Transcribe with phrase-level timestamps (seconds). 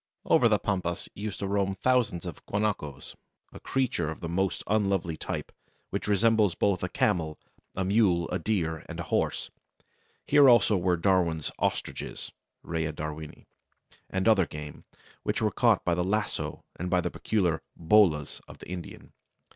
[0.25, 3.15] Over the Pampas used to roam thousands of guanacos
[3.53, 5.51] (a creature of the most unlovely type,
[5.91, 7.37] which resembles both a camel,
[7.75, 9.51] a mule, a deer, and a horse);
[10.25, 12.31] here also were Darwin's ostriches
[12.63, 13.45] (Rhea Darwinii)
[14.09, 14.85] and other game,
[15.21, 19.11] which were caught by the lasso and by the peculiar "bolas" of the Indians.